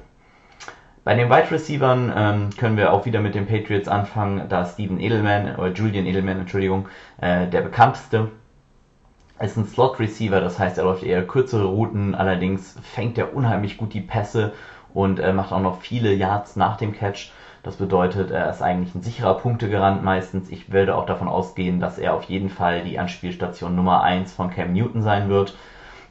Bei 1.03 1.15
den 1.15 1.29
Wide 1.29 1.49
Receivern 1.51 2.13
ähm, 2.15 2.49
können 2.57 2.77
wir 2.77 2.93
auch 2.93 3.05
wieder 3.05 3.21
mit 3.21 3.33
den 3.33 3.47
Patriots 3.47 3.87
anfangen, 3.87 4.47
da 4.49 4.65
Steven 4.65 4.99
Edelman, 4.99 5.55
oder 5.55 5.71
Julian 5.71 6.05
Edelman, 6.05 6.39
Entschuldigung, 6.39 6.87
äh, 7.21 7.47
der 7.47 7.61
bekannteste 7.61 8.31
ist 9.39 9.57
ein 9.57 9.65
Slot 9.65 9.99
Receiver, 9.99 10.41
das 10.41 10.59
heißt, 10.59 10.77
er 10.77 10.83
läuft 10.83 11.03
eher 11.03 11.25
kürzere 11.25 11.65
Routen, 11.65 12.13
allerdings 12.13 12.77
fängt 12.81 13.17
er 13.17 13.33
unheimlich 13.33 13.77
gut 13.77 13.93
die 13.93 14.01
Pässe 14.01 14.53
und 14.93 15.19
äh, 15.19 15.31
macht 15.31 15.53
auch 15.53 15.61
noch 15.61 15.79
viele 15.79 16.13
Yards 16.13 16.55
nach 16.57 16.77
dem 16.77 16.93
Catch. 16.93 17.31
Das 17.63 17.77
bedeutet, 17.77 18.31
er 18.31 18.49
ist 18.49 18.61
eigentlich 18.61 18.95
ein 18.95 19.01
sicherer 19.01 19.37
Punktegarant 19.37 20.03
meistens. 20.03 20.49
Ich 20.49 20.71
würde 20.71 20.95
auch 20.95 21.05
davon 21.05 21.27
ausgehen, 21.27 21.79
dass 21.79 21.97
er 21.97 22.13
auf 22.13 22.23
jeden 22.23 22.49
Fall 22.49 22.83
die 22.83 22.99
Anspielstation 22.99 23.75
Nummer 23.75 24.01
1 24.01 24.33
von 24.33 24.49
Cam 24.49 24.73
Newton 24.73 25.01
sein 25.01 25.29
wird. 25.29 25.55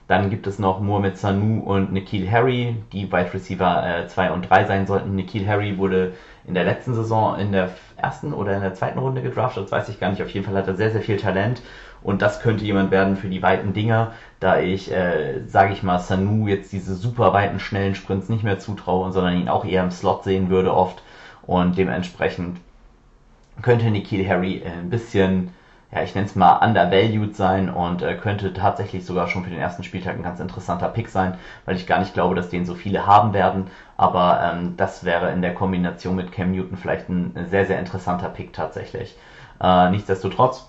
Dann 0.08 0.30
gibt 0.30 0.46
es 0.46 0.58
noch 0.58 0.80
Mohamed 0.80 1.18
Sanu 1.18 1.60
und 1.60 1.92
Nikhil 1.92 2.30
Harry, 2.30 2.76
die 2.92 3.12
Wide 3.12 3.32
Receiver 3.34 4.06
2 4.08 4.26
äh, 4.26 4.30
und 4.30 4.48
3 4.48 4.64
sein 4.64 4.86
sollten. 4.86 5.14
Nikhil 5.14 5.46
Harry 5.46 5.76
wurde 5.76 6.14
in 6.46 6.54
der 6.54 6.64
letzten 6.64 6.94
Saison 6.94 7.38
in 7.38 7.52
der 7.52 7.70
ersten 7.98 8.32
oder 8.32 8.54
in 8.54 8.62
der 8.62 8.72
zweiten 8.72 8.98
Runde 8.98 9.20
gedraftet, 9.20 9.64
das 9.64 9.72
weiß 9.72 9.90
ich 9.90 10.00
gar 10.00 10.10
nicht. 10.10 10.22
Auf 10.22 10.30
jeden 10.30 10.46
Fall 10.46 10.56
hat 10.56 10.66
er 10.66 10.76
sehr, 10.76 10.90
sehr 10.90 11.02
viel 11.02 11.18
Talent 11.18 11.60
und 12.02 12.22
das 12.22 12.40
könnte 12.40 12.64
jemand 12.64 12.90
werden 12.90 13.16
für 13.16 13.28
die 13.28 13.42
weiten 13.42 13.74
Dinger, 13.74 14.12
da 14.40 14.58
ich, 14.58 14.90
äh, 14.90 15.46
sage 15.46 15.74
ich 15.74 15.82
mal, 15.82 15.98
Sanu 15.98 16.48
jetzt 16.48 16.72
diese 16.72 16.94
super 16.94 17.34
weiten, 17.34 17.60
schnellen 17.60 17.94
Sprints 17.94 18.30
nicht 18.30 18.44
mehr 18.44 18.58
zutraue, 18.58 19.12
sondern 19.12 19.38
ihn 19.38 19.50
auch 19.50 19.66
eher 19.66 19.84
im 19.84 19.90
Slot 19.90 20.24
sehen 20.24 20.48
würde 20.48 20.72
oft 20.72 21.02
und 21.42 21.76
dementsprechend 21.76 22.58
könnte 23.60 23.90
Nikhil 23.90 24.26
Harry 24.26 24.62
äh, 24.64 24.70
ein 24.70 24.88
bisschen 24.88 25.50
ja, 25.90 26.02
ich 26.02 26.14
nenne 26.14 26.26
es 26.26 26.36
mal 26.36 26.58
undervalued 26.58 27.34
sein 27.34 27.70
und 27.70 28.02
äh, 28.02 28.14
könnte 28.14 28.52
tatsächlich 28.52 29.06
sogar 29.06 29.28
schon 29.28 29.44
für 29.44 29.50
den 29.50 29.58
ersten 29.58 29.84
Spieltag 29.84 30.16
ein 30.16 30.22
ganz 30.22 30.38
interessanter 30.38 30.88
Pick 30.88 31.08
sein, 31.08 31.34
weil 31.64 31.76
ich 31.76 31.86
gar 31.86 31.98
nicht 31.98 32.12
glaube, 32.12 32.34
dass 32.34 32.50
den 32.50 32.66
so 32.66 32.74
viele 32.74 33.06
haben 33.06 33.32
werden. 33.32 33.68
Aber 33.96 34.40
ähm, 34.42 34.74
das 34.76 35.04
wäre 35.04 35.32
in 35.32 35.40
der 35.40 35.54
Kombination 35.54 36.14
mit 36.14 36.30
Cam 36.30 36.52
Newton 36.52 36.76
vielleicht 36.76 37.08
ein 37.08 37.46
sehr, 37.48 37.64
sehr 37.64 37.78
interessanter 37.78 38.28
Pick 38.28 38.52
tatsächlich. 38.52 39.16
Äh, 39.62 39.90
nichtsdestotrotz, 39.90 40.68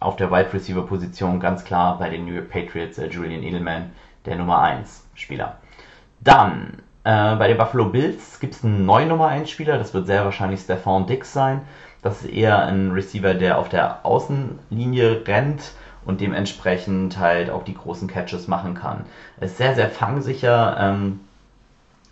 auf 0.00 0.16
der 0.16 0.30
Wide 0.30 0.52
Receiver 0.52 0.86
Position 0.86 1.40
ganz 1.40 1.64
klar 1.64 1.98
bei 1.98 2.10
den 2.10 2.26
New 2.26 2.34
York 2.34 2.50
Patriots 2.50 2.98
äh, 2.98 3.06
Julian 3.06 3.42
Edelman, 3.42 3.90
der 4.26 4.36
Nummer 4.36 4.60
1 4.60 5.06
Spieler. 5.14 5.56
Dann 6.20 6.82
äh, 7.04 7.36
bei 7.36 7.48
den 7.48 7.56
Buffalo 7.56 7.86
Bills 7.86 8.38
gibt 8.38 8.54
es 8.54 8.64
einen 8.64 8.84
neuen 8.84 9.08
Nummer 9.08 9.28
1 9.28 9.48
Spieler, 9.48 9.78
das 9.78 9.94
wird 9.94 10.06
sehr 10.06 10.24
wahrscheinlich 10.24 10.60
Stefan 10.60 11.06
Dix 11.06 11.32
sein. 11.32 11.62
Das 12.02 12.22
ist 12.22 12.30
eher 12.30 12.64
ein 12.66 12.92
Receiver, 12.92 13.34
der 13.34 13.58
auf 13.58 13.68
der 13.68 14.04
Außenlinie 14.04 15.22
rennt 15.26 15.72
und 16.04 16.20
dementsprechend 16.20 17.18
halt 17.18 17.50
auch 17.50 17.64
die 17.64 17.74
großen 17.74 18.08
Catches 18.08 18.48
machen 18.48 18.74
kann. 18.74 19.04
Ist 19.40 19.56
sehr, 19.56 19.74
sehr 19.74 19.90
fangsicher. 19.90 20.76
Ähm, 20.80 21.20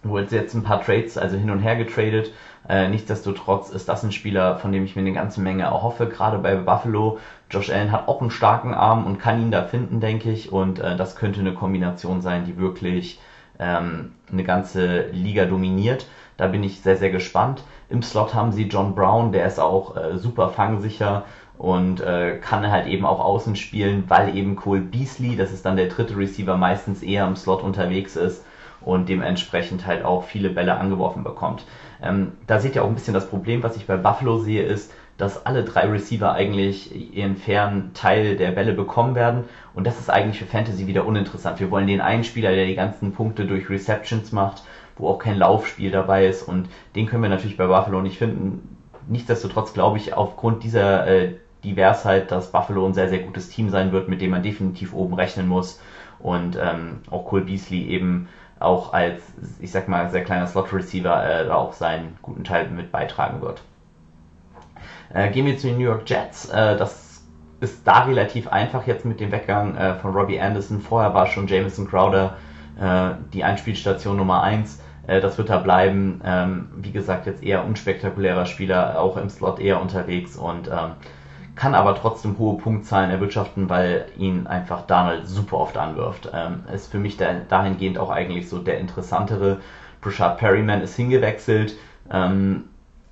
wurde 0.03 0.37
jetzt 0.37 0.55
ein 0.55 0.63
paar 0.63 0.83
Trades, 0.83 1.19
also 1.19 1.37
hin 1.37 1.51
und 1.51 1.61
her 1.61 1.77
getradet. 1.77 2.33
Äh, 2.69 2.89
nichtsdestotrotz 2.89 3.71
ist 3.71 3.89
das 3.89 4.03
ein 4.03 4.13
Spieler, 4.13 4.57
von 4.57 4.73
dem 4.73 4.85
ich 4.85 4.97
mir 4.97 5.03
eine 5.03 5.13
ganze 5.13 5.41
Menge 5.41 5.65
erhoffe, 5.65 6.07
gerade 6.07 6.39
bei 6.39 6.57
Buffalo. 6.57 7.19
Josh 7.51 7.71
Allen 7.71 7.93
hat 7.93 8.09
auch 8.09 8.21
einen 8.21 8.31
starken 8.31 8.75
Arm 8.75 9.07
und 9.07 9.19
kann 9.19 9.41
ihn 9.41 9.51
da 9.51 9.63
finden, 9.63 10.01
denke 10.01 10.31
ich. 10.31 10.53
Und 10.53 10.79
äh, 10.79 10.97
das 10.97 11.17
könnte 11.17 11.41
eine 11.41 11.55
Kombination 11.55 12.21
sein, 12.21 12.45
die 12.45 12.57
wirklich 12.57 13.21
ähm, 13.59 14.13
eine 14.31 14.45
ganze 14.45 15.07
Liga 15.13 15.45
dominiert. 15.45 16.07
Da 16.37 16.49
bin 16.49 16.63
ich 16.63 16.81
sehr, 16.81 16.97
sehr 16.97 17.11
gespannt. 17.11 17.63
Im 17.89 18.03
Slot 18.03 18.35
haben 18.35 18.53
sie 18.53 18.65
John 18.65 18.95
Brown, 18.95 19.33
der 19.33 19.47
ist 19.47 19.61
auch 19.61 19.97
äh, 19.97 20.19
super 20.19 20.49
fangsicher 20.49 21.25
und 21.57 22.01
äh, 22.01 22.39
kann 22.39 22.71
halt 22.71 22.87
eben 22.87 23.07
auch 23.07 23.21
außen 23.21 23.57
spielen, 23.57 24.05
weil 24.09 24.37
eben 24.37 24.57
Cole 24.57 24.81
Beasley, 24.81 25.37
das 25.37 25.53
ist 25.53 25.65
dann 25.65 25.77
der 25.77 25.89
dritte 25.89 26.17
Receiver, 26.17 26.57
meistens 26.57 27.03
eher 27.03 27.27
im 27.27 27.37
Slot 27.37 27.63
unterwegs 27.63 28.17
ist 28.17 28.45
und 28.81 29.09
dementsprechend 29.09 29.87
halt 29.87 30.05
auch 30.05 30.25
viele 30.25 30.51
Bälle 30.51 30.77
angeworfen 30.77 31.25
bekommt. 31.25 31.65
Ähm, 32.03 32.33
da 32.47 32.61
seht 32.61 32.77
ihr 32.77 32.85
auch 32.85 32.89
ein 32.89 32.95
bisschen 32.95 33.15
das 33.15 33.29
Problem, 33.29 33.63
was 33.63 33.77
ich 33.77 33.87
bei 33.87 33.97
Buffalo 33.97 34.39
sehe, 34.39 34.63
ist, 34.63 34.93
dass 35.17 35.47
alle 35.47 35.65
drei 35.65 35.89
Receiver 35.89 36.33
eigentlich 36.33 37.15
ihren 37.15 37.37
fairen 37.37 37.93
Teil 37.95 38.37
der 38.37 38.51
Bälle 38.51 38.75
bekommen 38.75 39.15
werden. 39.15 39.45
Und 39.75 39.87
das 39.87 39.99
ist 39.99 40.11
eigentlich 40.11 40.39
für 40.39 40.45
Fantasy 40.45 40.87
wieder 40.87 41.07
uninteressant. 41.07 41.59
Wir 41.59 41.71
wollen 41.71 41.87
den 41.87 42.03
einen 42.03 42.23
Spieler, 42.23 42.51
der 42.51 42.67
die 42.67 42.75
ganzen 42.75 43.13
Punkte 43.13 43.47
durch 43.47 43.71
Receptions 43.71 44.33
macht 44.33 44.63
wo 44.97 45.09
auch 45.09 45.19
kein 45.19 45.37
Laufspiel 45.37 45.91
dabei 45.91 46.27
ist 46.27 46.43
und 46.43 46.69
den 46.95 47.07
können 47.07 47.23
wir 47.23 47.31
natürlich 47.31 47.57
bei 47.57 47.67
Buffalo 47.67 48.01
nicht 48.01 48.19
finden. 48.19 48.77
Nichtsdestotrotz 49.09 49.73
glaube 49.73 49.99
ich, 49.99 50.15
aufgrund 50.15 50.65
dieser, 50.65 51.07
äh, 51.07 51.35
halt, 52.05 52.31
dass 52.31 52.53
Buffalo 52.53 52.87
ein 52.87 52.95
sehr, 52.95 53.09
sehr 53.09 53.21
gutes 53.21 53.49
Team 53.49 53.71
sein 53.71 53.93
wird, 53.93 54.09
mit 54.09 54.21
dem 54.21 54.31
man 54.31 54.43
definitiv 54.43 54.93
oben 54.95 55.15
rechnen 55.15 55.49
muss. 55.49 55.81
Und 56.19 56.57
ähm, 56.57 57.01
auch 57.11 57.27
Cole 57.27 57.45
Beasley 57.45 57.87
eben 57.89 58.29
auch 58.59 58.93
als, 58.93 59.23
ich 59.61 59.71
sag 59.71 59.89
mal, 59.89 60.09
sehr 60.11 60.25
kleiner 60.25 60.47
Slot-Receiver 60.47 61.47
äh, 61.47 61.51
auch 61.51 61.73
seinen 61.73 62.17
guten 62.23 62.45
Teil 62.45 62.69
mit 62.71 62.91
beitragen 62.91 63.43
wird. 63.43 63.63
Äh, 65.13 65.31
gehen 65.31 65.47
wir 65.47 65.59
zu 65.59 65.67
den 65.67 65.77
New 65.77 65.85
York 65.85 66.09
Jets. 66.09 66.49
Äh, 66.49 66.77
das 66.77 67.23
ist 67.61 67.87
da 67.87 68.05
relativ 68.05 68.49
einfach 68.49 68.87
jetzt 68.87 69.05
mit 69.05 69.21
dem 69.21 69.33
Weggang 69.33 69.77
äh, 69.77 69.95
von 69.95 70.13
Robbie 70.13 70.41
Anderson. 70.41 70.81
Vorher 70.81 71.15
war 71.15 71.27
schon 71.27 71.47
Jameson 71.47 71.89
Crowder 71.89 72.37
äh, 72.81 73.11
die 73.33 73.45
Einspielstation 73.45 74.17
Nummer 74.17 74.43
1. 74.43 74.81
Äh, 75.07 75.21
das 75.21 75.39
wird 75.39 75.51
da 75.51 75.59
bleiben. 75.59 76.21
Ähm, 76.25 76.69
wie 76.77 76.93
gesagt, 76.93 77.27
jetzt 77.27 77.43
eher 77.43 77.65
unspektakulärer 77.65 78.47
Spieler, 78.47 79.01
auch 79.01 79.17
im 79.17 79.29
Slot 79.31 79.61
eher 79.61 79.81
unterwegs 79.81 80.37
und 80.37 80.69
ähm, 80.69 80.93
kann 81.55 81.75
aber 81.75 81.95
trotzdem 81.95 82.39
hohe 82.39 82.59
Punktzahlen 82.59 83.11
erwirtschaften, 83.11 83.71
weil 83.71 84.07
ihn 84.19 84.47
einfach 84.47 84.83
Donald 84.83 85.27
super 85.27 85.57
oft 85.57 85.77
anwirft. 85.79 86.31
Ähm, 86.35 86.65
ist 86.73 86.91
für 86.91 86.99
mich 86.99 87.17
der, 87.17 87.41
dahingehend 87.41 87.99
auch 87.99 88.11
eigentlich 88.11 88.49
so 88.49 88.59
der 88.59 88.79
interessantere. 88.79 89.61
Brashard 90.03 90.39
Perryman 90.39 90.83
ist 90.83 90.97
hingewechselt. 90.97 91.77
Ähm, 92.13 92.65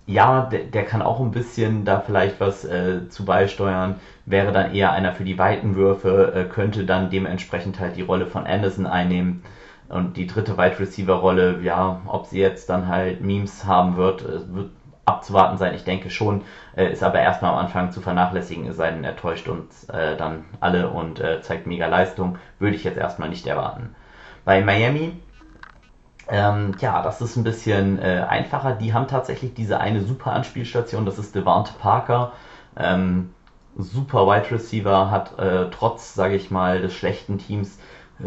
ja, 0.07 0.43
der, 0.43 0.65
der, 0.65 0.85
kann 0.85 1.01
auch 1.01 1.21
ein 1.21 1.31
bisschen 1.31 1.87
da 1.87 2.01
vielleicht 2.01 2.39
was 2.39 2.65
äh, 2.67 3.09
zu 3.09 3.25
beisteuern, 3.25 3.97
wäre 4.27 4.53
dann 4.53 4.75
eher 4.75 4.93
einer 4.93 5.13
für 5.13 5.25
die 5.25 5.39
weiten 5.39 5.77
Würfe, 5.77 6.33
äh, 6.35 6.45
könnte 6.45 6.85
dann 6.85 7.09
dementsprechend 7.09 7.81
halt 7.81 7.97
die 7.97 8.03
Rolle 8.03 8.27
von 8.27 8.47
Anderson 8.47 8.87
einnehmen. 8.87 9.43
Und 9.89 10.17
die 10.17 10.27
dritte 10.27 10.57
Wide 10.57 10.79
Receiver 10.79 11.15
Rolle, 11.15 11.61
ja, 11.61 12.01
ob 12.07 12.27
sie 12.27 12.41
jetzt 12.41 12.71
dann 12.71 12.89
halt 12.89 13.21
Memes 13.21 13.65
haben 13.67 13.97
wird, 13.97 14.23
äh, 14.23 14.55
wird 14.55 14.71
abzuwarten 15.05 15.59
sein. 15.59 15.75
Ich 15.75 15.85
denke 15.85 16.09
schon, 16.11 16.43
äh, 16.77 16.91
ist 16.91 17.03
aber 17.03 17.21
erstmal 17.21 17.53
am 17.53 17.59
Anfang 17.59 17.93
zu 17.93 18.01
vernachlässigen, 18.01 18.67
es 18.67 18.77
sei 18.77 18.91
denn, 18.91 19.05
er 19.05 19.17
täuscht 19.17 19.49
uns 19.49 19.85
äh, 19.91 20.17
dann 20.17 20.45
alle 20.61 20.89
und 20.89 21.21
äh, 21.21 21.43
zeigt 21.43 21.67
mega 21.67 21.87
Leistung. 21.87 22.39
Würde 22.59 22.77
ich 22.77 22.85
jetzt 22.85 22.97
erstmal 22.97 23.29
nicht 23.29 23.47
erwarten. 23.47 23.95
Bei 24.45 24.63
Miami, 24.63 25.21
ähm, 26.29 26.75
ja, 26.81 27.03
das 27.03 27.21
ist 27.21 27.37
ein 27.37 27.45
bisschen 27.45 27.99
äh, 28.01 28.25
einfacher. 28.27 28.73
Die 28.73 28.95
haben 28.95 29.09
tatsächlich 29.09 29.53
diese 29.53 29.79
eine 29.81 30.01
super 30.01 30.33
Anspielstation, 30.33 31.05
das 31.05 31.19
ist 31.19 31.35
Devante 31.35 31.75
Parker. 31.79 32.33
Ähm, 32.79 33.31
super 33.77 34.27
Wide 34.27 34.51
Receiver, 34.51 35.11
hat 35.11 35.33
trotz, 35.73 36.15
sage 36.15 36.37
ich 36.37 36.53
mal, 36.53 36.81
des 36.81 36.95
schlechten 36.95 37.39
Teams 37.39 37.79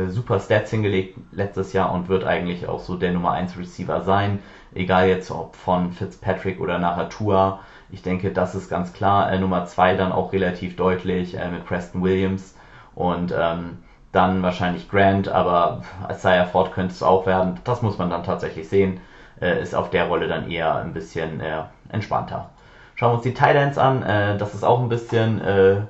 super 0.10 0.40
Stats 0.40 0.72
hingelegt 0.72 1.18
letztes 1.32 1.74
Jahr 1.74 1.92
und 1.94 2.10
wird 2.10 2.26
eigentlich 2.26 2.68
auch 2.68 2.80
so 2.80 2.96
der 2.96 3.14
Nummer 3.14 3.32
1 3.32 3.58
Receiver 3.58 4.02
sein. 4.02 4.40
Egal 4.74 5.08
jetzt 5.08 5.32
ob 5.32 5.56
von 5.56 5.92
Fitzpatrick 5.92 6.60
oder 6.60 6.78
nachher 6.78 7.10
Tua. 7.10 7.60
Ich 7.90 8.02
denke, 8.02 8.32
das 8.32 8.54
ist 8.54 8.70
ganz 8.70 8.94
klar. 8.94 9.32
Äh, 9.32 9.40
Nummer 9.40 9.66
2 9.66 9.96
dann 9.96 10.12
auch 10.12 10.34
relativ 10.34 10.76
deutlich 10.76 11.38
äh, 11.38 11.50
mit 11.50 11.66
Preston 11.66 12.04
Williams 12.04 12.56
und 12.96 13.34
ähm, 13.38 13.78
dann 14.12 14.42
wahrscheinlich 14.42 14.90
Grant, 14.90 15.30
aber 15.30 15.84
Isaiah 16.10 16.46
Ford 16.46 16.74
könnte 16.74 16.94
es 16.94 17.04
auch 17.04 17.26
werden. 17.26 17.60
Das 17.64 17.82
muss 17.82 17.98
man 17.98 18.10
dann 18.10 18.24
tatsächlich 18.24 18.68
sehen. 18.68 19.00
Äh, 19.40 19.62
ist 19.62 19.76
auf 19.76 19.90
der 19.90 20.08
Rolle 20.08 20.28
dann 20.28 20.50
eher 20.50 20.76
ein 20.76 20.94
bisschen 20.94 21.40
äh, 21.40 21.64
entspannter. 21.90 22.50
Schauen 22.96 23.12
wir 23.12 23.16
uns 23.16 23.24
die 23.24 23.34
Titans 23.34 23.78
an. 23.78 24.02
Äh, 24.04 24.38
das 24.38 24.56
ist 24.56 24.64
auch 24.64 24.82
ein 24.82 24.90
bisschen 24.90 25.40
äh, 25.42 25.82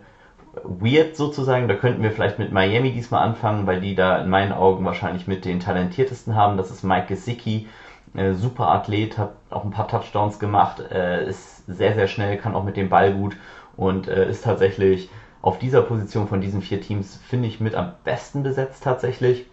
weird 0.64 1.16
sozusagen. 1.16 1.68
Da 1.68 1.76
könnten 1.76 2.04
wir 2.04 2.12
vielleicht 2.12 2.40
mit 2.40 2.52
Miami 2.52 2.92
diesmal 2.92 3.24
anfangen, 3.24 3.68
weil 3.68 3.82
die 3.82 3.96
da 3.96 4.20
in 4.20 4.30
meinen 4.30 4.52
Augen 4.52 4.86
wahrscheinlich 4.86 5.28
mit 5.28 5.46
den 5.46 5.60
talentiertesten 5.60 6.36
haben. 6.36 6.58
Das 6.58 6.72
ist 6.72 6.84
Mike 6.84 7.08
Gesicki, 7.08 7.68
äh, 8.16 8.34
super 8.34 8.68
Athlet, 8.70 9.18
hat 9.18 9.34
auch 9.50 9.64
ein 9.64 9.72
paar 9.72 9.88
Touchdowns 9.88 10.40
gemacht, 10.40 10.82
äh, 10.92 11.28
ist 11.28 11.66
sehr, 11.68 11.94
sehr 11.94 12.08
schnell, 12.08 12.38
kann 12.38 12.56
auch 12.56 12.64
mit 12.64 12.78
dem 12.78 12.90
Ball 12.90 13.14
gut 13.14 13.38
und 13.76 14.08
äh, 14.08 14.30
ist 14.30 14.44
tatsächlich 14.44 15.10
auf 15.42 15.60
dieser 15.60 15.82
Position 15.82 16.28
von 16.28 16.42
diesen 16.42 16.62
vier 16.62 16.82
Teams, 16.82 17.20
finde 17.28 17.48
ich, 17.48 17.60
mit 17.60 17.76
am 17.76 17.94
besten 18.04 18.44
besetzt 18.44 18.84
tatsächlich. 18.84 19.46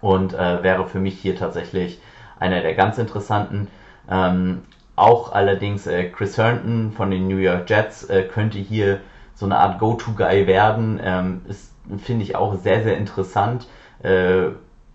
Und 0.00 0.32
äh, 0.32 0.62
wäre 0.62 0.86
für 0.86 1.00
mich 1.00 1.18
hier 1.18 1.36
tatsächlich 1.36 2.00
einer 2.38 2.62
der 2.62 2.74
ganz 2.74 2.96
interessanten. 2.96 3.68
Ähm, 4.10 4.62
auch 4.96 5.32
allerdings 5.32 5.86
äh, 5.86 6.08
Chris 6.08 6.38
Herndon 6.38 6.92
von 6.92 7.10
den 7.10 7.28
New 7.28 7.36
York 7.36 7.68
Jets 7.68 8.04
äh, 8.04 8.22
könnte 8.22 8.58
hier 8.58 9.00
so 9.40 9.46
eine 9.46 9.56
Art 9.56 9.78
Go-To-Guy 9.78 10.46
werden. 10.46 11.00
Ähm, 11.02 11.40
ist, 11.48 11.72
finde 11.96 12.22
ich, 12.22 12.36
auch 12.36 12.54
sehr, 12.56 12.82
sehr 12.82 12.98
interessant. 12.98 13.66
Äh, 14.02 14.50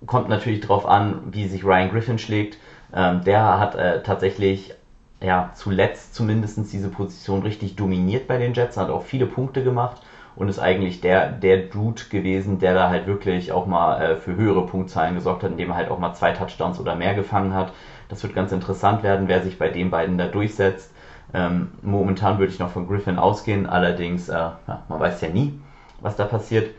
kommt 0.06 0.30
natürlich 0.30 0.62
darauf 0.62 0.88
an, 0.88 1.20
wie 1.32 1.48
sich 1.48 1.66
Ryan 1.66 1.90
Griffin 1.90 2.20
schlägt. 2.20 2.60
Ähm, 2.94 3.24
der 3.24 3.60
hat 3.60 3.74
äh, 3.74 4.04
tatsächlich 4.04 4.76
ja, 5.20 5.50
zuletzt 5.56 6.14
zumindest 6.14 6.72
diese 6.72 6.90
Position 6.90 7.42
richtig 7.42 7.76
dominiert 7.76 8.28
bei 8.28 8.38
den 8.38 8.54
Jets, 8.54 8.78
hat 8.78 8.92
auch 8.92 9.02
viele 9.02 9.26
Punkte 9.26 9.64
gemacht 9.64 10.02
und 10.36 10.48
ist 10.48 10.60
eigentlich 10.60 11.02
der, 11.02 11.32
der 11.32 11.58
Dude 11.58 12.04
gewesen, 12.12 12.60
der 12.60 12.76
da 12.76 12.90
halt 12.90 13.08
wirklich 13.08 13.52
auch 13.52 13.66
mal 13.66 14.00
äh, 14.00 14.16
für 14.18 14.36
höhere 14.36 14.68
Punktzahlen 14.68 15.16
gesorgt 15.16 15.42
hat, 15.42 15.52
indem 15.52 15.72
er 15.72 15.78
halt 15.78 15.90
auch 15.90 15.98
mal 15.98 16.14
zwei 16.14 16.34
Touchdowns 16.34 16.80
oder 16.80 16.94
mehr 16.96 17.16
gefangen 17.16 17.56
hat. 17.56 17.74
Das 18.10 18.22
wird 18.22 18.36
ganz 18.36 18.52
interessant 18.52 19.02
werden, 19.02 19.28
wer 19.28 19.42
sich 19.42 19.58
bei 19.58 19.70
den 19.70 19.90
beiden 19.90 20.20
da 20.20 20.28
durchsetzt. 20.28 20.92
Ähm, 21.36 21.72
momentan 21.82 22.40
würde 22.40 22.54
ich 22.54 22.60
noch 22.60 22.70
von 22.70 22.88
Griffin 22.88 23.20
ausgehen, 23.20 23.68
allerdings, 23.68 24.30
äh, 24.30 24.34
ja, 24.34 24.84
man 24.88 25.00
weiß 25.00 25.20
ja 25.22 25.30
nie, 25.30 25.60
was 26.00 26.16
da 26.16 26.26
passiert. 26.26 26.74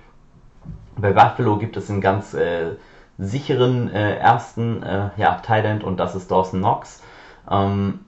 Bei 0.96 1.12
Buffalo 1.12 1.58
gibt 1.58 1.76
es 1.76 1.90
einen 1.90 2.00
ganz 2.00 2.32
äh, 2.32 2.76
sicheren 3.18 3.90
äh, 3.92 4.16
ersten 4.16 4.82
äh, 4.82 5.10
ja, 5.18 5.40
Thailand 5.42 5.84
und 5.84 5.98
das 5.98 6.14
ist 6.14 6.30
Dawson 6.30 6.60
Knox. 6.60 7.02
Ähm, 7.50 8.00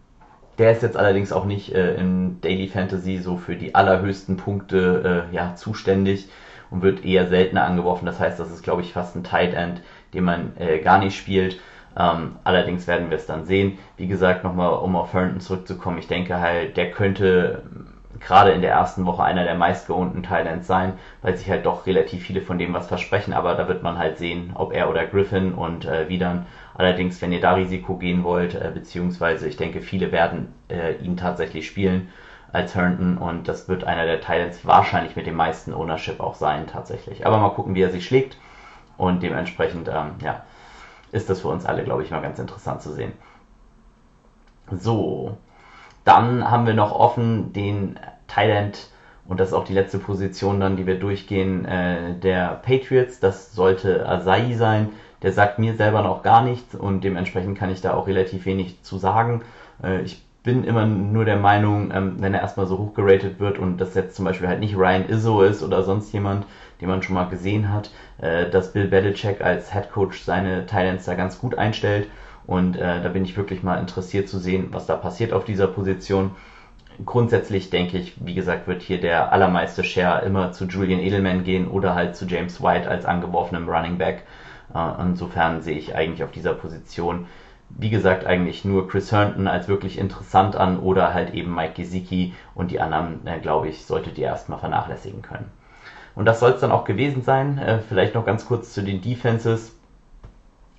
der 0.57 0.73
ist 0.73 0.83
jetzt 0.83 0.97
allerdings 0.97 1.33
auch 1.33 1.45
nicht 1.45 1.75
äh, 1.75 1.95
in 1.95 2.41
Daily 2.41 2.67
Fantasy 2.67 3.19
so 3.19 3.37
für 3.37 3.57
die 3.57 3.75
allerhöchsten 3.75 4.37
Punkte 4.37 5.29
äh, 5.31 5.35
ja, 5.35 5.55
zuständig 5.55 6.29
und 6.71 6.83
wird 6.83 7.05
eher 7.05 7.29
seltener 7.29 7.65
angeworfen. 7.65 8.07
Das 8.07 8.19
heißt, 8.19 8.41
das 8.41 8.51
ist, 8.51 8.63
glaube 8.63 8.83
ich, 8.83 8.93
fast 8.93 9.17
ein 9.17 9.23
Tight 9.23 9.55
End, 9.55 9.83
den 10.15 10.25
man 10.25 10.57
äh, 10.59 10.79
gar 10.79 10.99
nicht 10.99 11.17
spielt. 11.17 11.61
Ähm, 11.97 12.37
allerdings 12.45 12.87
werden 12.87 13.11
wir 13.11 13.17
es 13.17 13.27
dann 13.27 13.45
sehen. 13.45 13.79
Wie 13.97 14.09
gesagt, 14.09 14.45
nochmal, 14.45 14.73
um 14.75 14.97
auf 14.97 15.13
Herndon 15.13 15.41
zurückzukommen, 15.41 15.99
ich 15.99 16.09
denke 16.09 16.41
halt, 16.41 16.77
der 16.77 16.91
könnte 16.91 17.63
gerade 18.21 18.51
in 18.51 18.63
der 18.63 18.73
ersten 18.73 19.07
Woche 19.07 19.23
einer 19.23 19.45
der 19.45 19.55
meistgeownten 19.55 20.23
Thailands 20.23 20.67
sein, 20.67 20.95
weil 21.23 21.37
sich 21.37 21.49
halt 21.49 21.67
doch 21.67 21.87
relativ 21.87 22.25
viele 22.25 22.41
von 22.41 22.59
dem 22.59 22.75
was 22.75 22.89
versprechen, 22.89 23.33
aber 23.33 23.55
da 23.55 23.69
wird 23.69 23.83
man 23.83 23.99
halt 23.99 24.19
sehen, 24.19 24.53
ob 24.55 24.73
er 24.73 24.91
oder 24.91 25.07
Griffin 25.07 25.55
und 25.55 25.85
äh, 25.85 26.09
wie 26.09 26.19
dann. 26.19 26.47
Allerdings, 26.75 27.21
wenn 27.21 27.33
ihr 27.33 27.41
da 27.41 27.55
Risiko 27.55 27.97
gehen 27.97 28.25
wollt, 28.25 28.55
äh, 28.55 28.71
beziehungsweise 28.73 29.49
ich 29.49 29.57
denke, 29.57 29.81
viele 29.81 30.13
werden 30.13 30.55
äh, 30.69 30.95
ihn 30.97 31.17
tatsächlich 31.17 31.67
spielen 31.67 32.09
als 32.53 32.75
Herndon 32.75 33.19
und 33.19 33.49
das 33.49 33.69
wird 33.69 33.85
einer 33.85 34.07
der 34.07 34.21
Thailands 34.21 34.65
wahrscheinlich 34.67 35.17
mit 35.17 35.27
dem 35.27 35.37
meisten 35.37 35.75
Ownership 35.75 36.21
auch 36.21 36.35
sein 36.35 36.67
tatsächlich. 36.67 37.27
Aber 37.27 37.39
mal 37.39 37.51
gucken, 37.51 37.75
wie 37.75 37.83
er 37.83 37.91
sich 37.91 38.07
schlägt 38.07 38.39
und 38.97 39.23
dementsprechend, 39.23 39.89
ähm, 39.89 40.15
ja, 40.23 40.43
ist 41.13 41.31
das 41.31 41.41
für 41.41 41.49
uns 41.49 41.67
alle, 41.67 41.85
glaube 41.85 42.03
ich, 42.03 42.11
mal 42.11 42.23
ganz 42.23 42.39
interessant 42.39 42.83
zu 42.83 42.93
sehen. 42.93 43.13
So, 44.71 45.37
dann 46.05 46.51
haben 46.51 46.67
wir 46.67 46.75
noch 46.75 46.93
offen 46.93 47.53
den 47.53 47.99
Thailand 48.27 48.91
und 49.29 49.41
das 49.41 49.49
ist 49.49 49.55
auch 49.55 49.65
die 49.65 49.75
letzte 49.75 49.99
Position 49.99 50.59
dann, 50.59 50.77
die 50.77 50.87
wir 50.87 50.99
durchgehen, 50.99 51.67
äh, 51.67 52.15
der 52.15 52.61
Patriots. 52.63 53.21
Das 53.21 53.53
sollte 53.53 54.09
Asai 54.09 54.55
sein. 54.55 54.91
Der 55.23 55.33
sagt 55.33 55.59
mir 55.59 55.75
selber 55.75 56.03
noch 56.03 56.23
gar 56.23 56.43
nichts 56.43 56.75
und 56.75 57.03
dementsprechend 57.05 57.59
kann 57.59 57.71
ich 57.71 57.81
da 57.81 57.95
auch 57.95 58.07
relativ 58.07 58.47
wenig 58.47 58.83
zu 58.83 58.97
sagen. 58.97 59.43
Äh, 59.83 60.01
ich 60.03 60.25
bin 60.45 60.65
immer 60.65 60.87
nur 60.87 61.27
der 61.27 61.37
Meinung, 61.37 61.91
ähm, 61.93 62.17
wenn 62.21 62.33
er 62.33 62.41
erstmal 62.41 62.67
so 62.67 62.79
hoch 62.79 62.95
geratet 62.95 63.39
wird 63.39 63.59
und 63.59 63.77
das 63.79 63.95
jetzt 63.95 64.17
zum 64.17 64.25
Beispiel 64.25 64.49
halt 64.49 64.61
nicht 64.61 64.77
Ryan 64.77 65.09
Izzo 65.09 65.43
ist 65.43 65.63
oder 65.63 65.83
sonst 65.83 66.11
jemand, 66.13 66.47
den 66.81 66.89
man 66.89 67.03
schon 67.03 67.15
mal 67.15 67.29
gesehen 67.29 67.73
hat, 67.73 67.91
äh, 68.19 68.49
dass 68.51 68.73
Bill 68.73 68.89
Belichick 68.89 69.41
als 69.41 69.73
Head 69.73 69.91
Coach 69.91 70.23
seine 70.23 70.67
Thailands 70.67 71.05
da 71.05 71.15
ganz 71.15 71.39
gut 71.39 71.57
einstellt. 71.59 72.09
Und 72.47 72.77
äh, 72.77 73.03
da 73.03 73.09
bin 73.11 73.25
ich 73.25 73.37
wirklich 73.37 73.63
mal 73.63 73.79
interessiert 73.79 74.29
zu 74.29 74.39
sehen, 74.39 74.69
was 74.71 74.87
da 74.87 74.97
passiert 74.97 75.33
auf 75.33 75.45
dieser 75.45 75.67
Position. 75.67 76.31
Grundsätzlich 77.05 77.71
denke 77.71 77.99
ich, 77.99 78.15
wie 78.25 78.35
gesagt, 78.35 78.67
wird 78.67 78.83
hier 78.83 79.01
der 79.01 79.33
allermeiste 79.33 79.85
Share 79.85 80.25
immer 80.25 80.53
zu 80.53 80.65
Julian 80.65 81.01
Edelman 81.01 81.45
gehen 81.45 81.69
oder 81.69 81.95
halt 81.95 82.17
zu 82.17 82.25
James 82.25 82.63
White 82.63 82.89
als 82.89 83.05
angeworfenem 83.05 83.69
Running 83.69 83.99
Back. 83.99 84.25
Äh, 84.75 85.03
insofern 85.03 85.61
sehe 85.63 85.79
ich 85.79 85.95
eigentlich 85.95 86.25
auf 86.25 86.31
dieser 86.31 86.55
Position, 86.55 87.27
wie 87.71 87.91
gesagt, 87.91 88.25
eigentlich 88.25 88.65
nur 88.65 88.89
Chris 88.89 89.13
Herndon 89.13 89.47
als 89.47 89.69
wirklich 89.69 89.99
interessant 89.99 90.57
an 90.57 90.79
oder 90.79 91.13
halt 91.13 91.35
eben 91.35 91.55
Mike 91.55 91.75
Gesicki 91.75 92.35
und 92.55 92.71
die 92.71 92.81
anderen, 92.81 93.27
äh, 93.27 93.39
glaube 93.41 93.69
ich, 93.69 93.85
solltet 93.85 94.17
ihr 94.19 94.27
erstmal 94.27 94.59
vernachlässigen 94.59 95.23
können. 95.23 95.51
Und 96.19 96.25
das 96.25 96.41
soll 96.41 96.51
es 96.51 96.61
dann 96.61 96.73
auch 96.73 96.85
gewesen 96.85 97.23
sein. 97.23 97.59
Äh, 97.59 97.79
vielleicht 97.89 98.15
noch 98.15 98.27
ganz 98.27 98.45
kurz 98.45 98.73
zu 98.75 98.83
den 98.83 99.01
Defenses. 99.01 99.73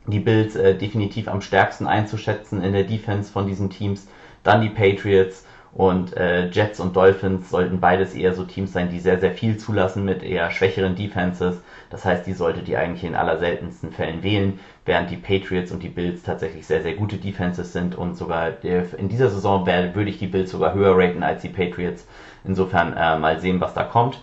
Die 0.08 0.20
Bills 0.20 0.56
äh, 0.58 0.76
definitiv 0.78 1.30
am 1.30 1.42
stärksten 1.42 1.88
einzuschätzen 1.88 2.62
in 2.62 2.74
der 2.74 2.84
Defense 2.84 3.32
von 3.32 3.48
diesen 3.48 3.70
Teams. 3.70 4.08
Dann 4.44 4.62
die 4.62 4.70
Patriots 4.70 5.46
Und 5.72 6.18
äh, 6.18 6.50
Jets 6.50 6.80
und 6.80 6.96
Dolphins 6.96 7.50
sollten 7.50 7.80
beides 7.80 8.16
eher 8.16 8.34
so 8.34 8.44
Teams 8.44 8.74
sein, 8.74 8.90
die 8.90 9.00
sehr, 9.00 9.20
sehr 9.20 9.32
viel 9.32 9.58
zulassen 9.58 10.04
mit 10.04 10.24
eher 10.24 10.50
schwächeren 10.52 10.96
Defenses. 10.96 11.62
Das 11.92 12.06
heißt, 12.06 12.26
die 12.26 12.34
solltet 12.34 12.68
ihr 12.68 12.80
eigentlich 12.80 13.04
in 13.04 13.16
aller 13.16 13.38
seltensten 13.38 13.92
Fällen 13.92 14.24
wählen, 14.24 14.60
während 14.86 15.12
die 15.12 15.18
Patriots 15.18 15.72
und 15.72 15.84
die 15.84 15.90
Bills 15.90 16.24
tatsächlich 16.24 16.66
sehr, 16.66 16.82
sehr 16.82 16.96
gute 16.96 17.18
Defenses 17.18 17.72
sind 17.72 17.96
und 17.96 18.16
sogar 18.16 18.64
in 18.64 19.10
dieser 19.10 19.30
Saison 19.30 19.66
wär, 19.66 19.94
würde 19.96 20.10
ich 20.10 20.18
die 20.18 20.28
Bills 20.28 20.52
sogar 20.52 20.74
höher 20.74 20.98
raten 20.98 21.24
als 21.24 21.42
die 21.42 21.50
Patriots. 21.50 22.08
Insofern 22.44 22.94
äh, 22.94 23.18
mal 23.20 23.40
sehen, 23.40 23.62
was 23.62 23.74
da 23.74 23.84
kommt. 23.84 24.22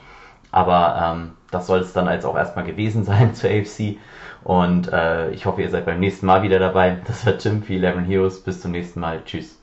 Aber 0.51 1.01
ähm, 1.03 1.33
das 1.51 1.67
soll 1.67 1.81
es 1.81 1.93
dann 1.93 2.09
als 2.09 2.25
auch 2.25 2.37
erstmal 2.37 2.65
gewesen 2.65 3.05
sein 3.05 3.35
zur 3.35 3.51
AFC. 3.51 3.99
Und 4.45 4.93
äh, 4.93 5.31
ich 5.31 5.47
hoffe, 5.47 5.63
ihr 5.63 5.71
seid 5.71 5.87
beim 5.87 6.01
nächsten 6.01 6.27
Mal 6.27 6.43
wieder 6.43 6.59
dabei. 6.59 6.99
Das 7.07 7.27
war 7.27 7.37
Tim 7.37 7.63
für 7.63 7.75
11 7.75 8.07
Heroes. 8.07 8.43
Bis 8.43 8.61
zum 8.61 8.71
nächsten 8.73 9.01
Mal. 9.01 9.23
Tschüss. 9.25 9.59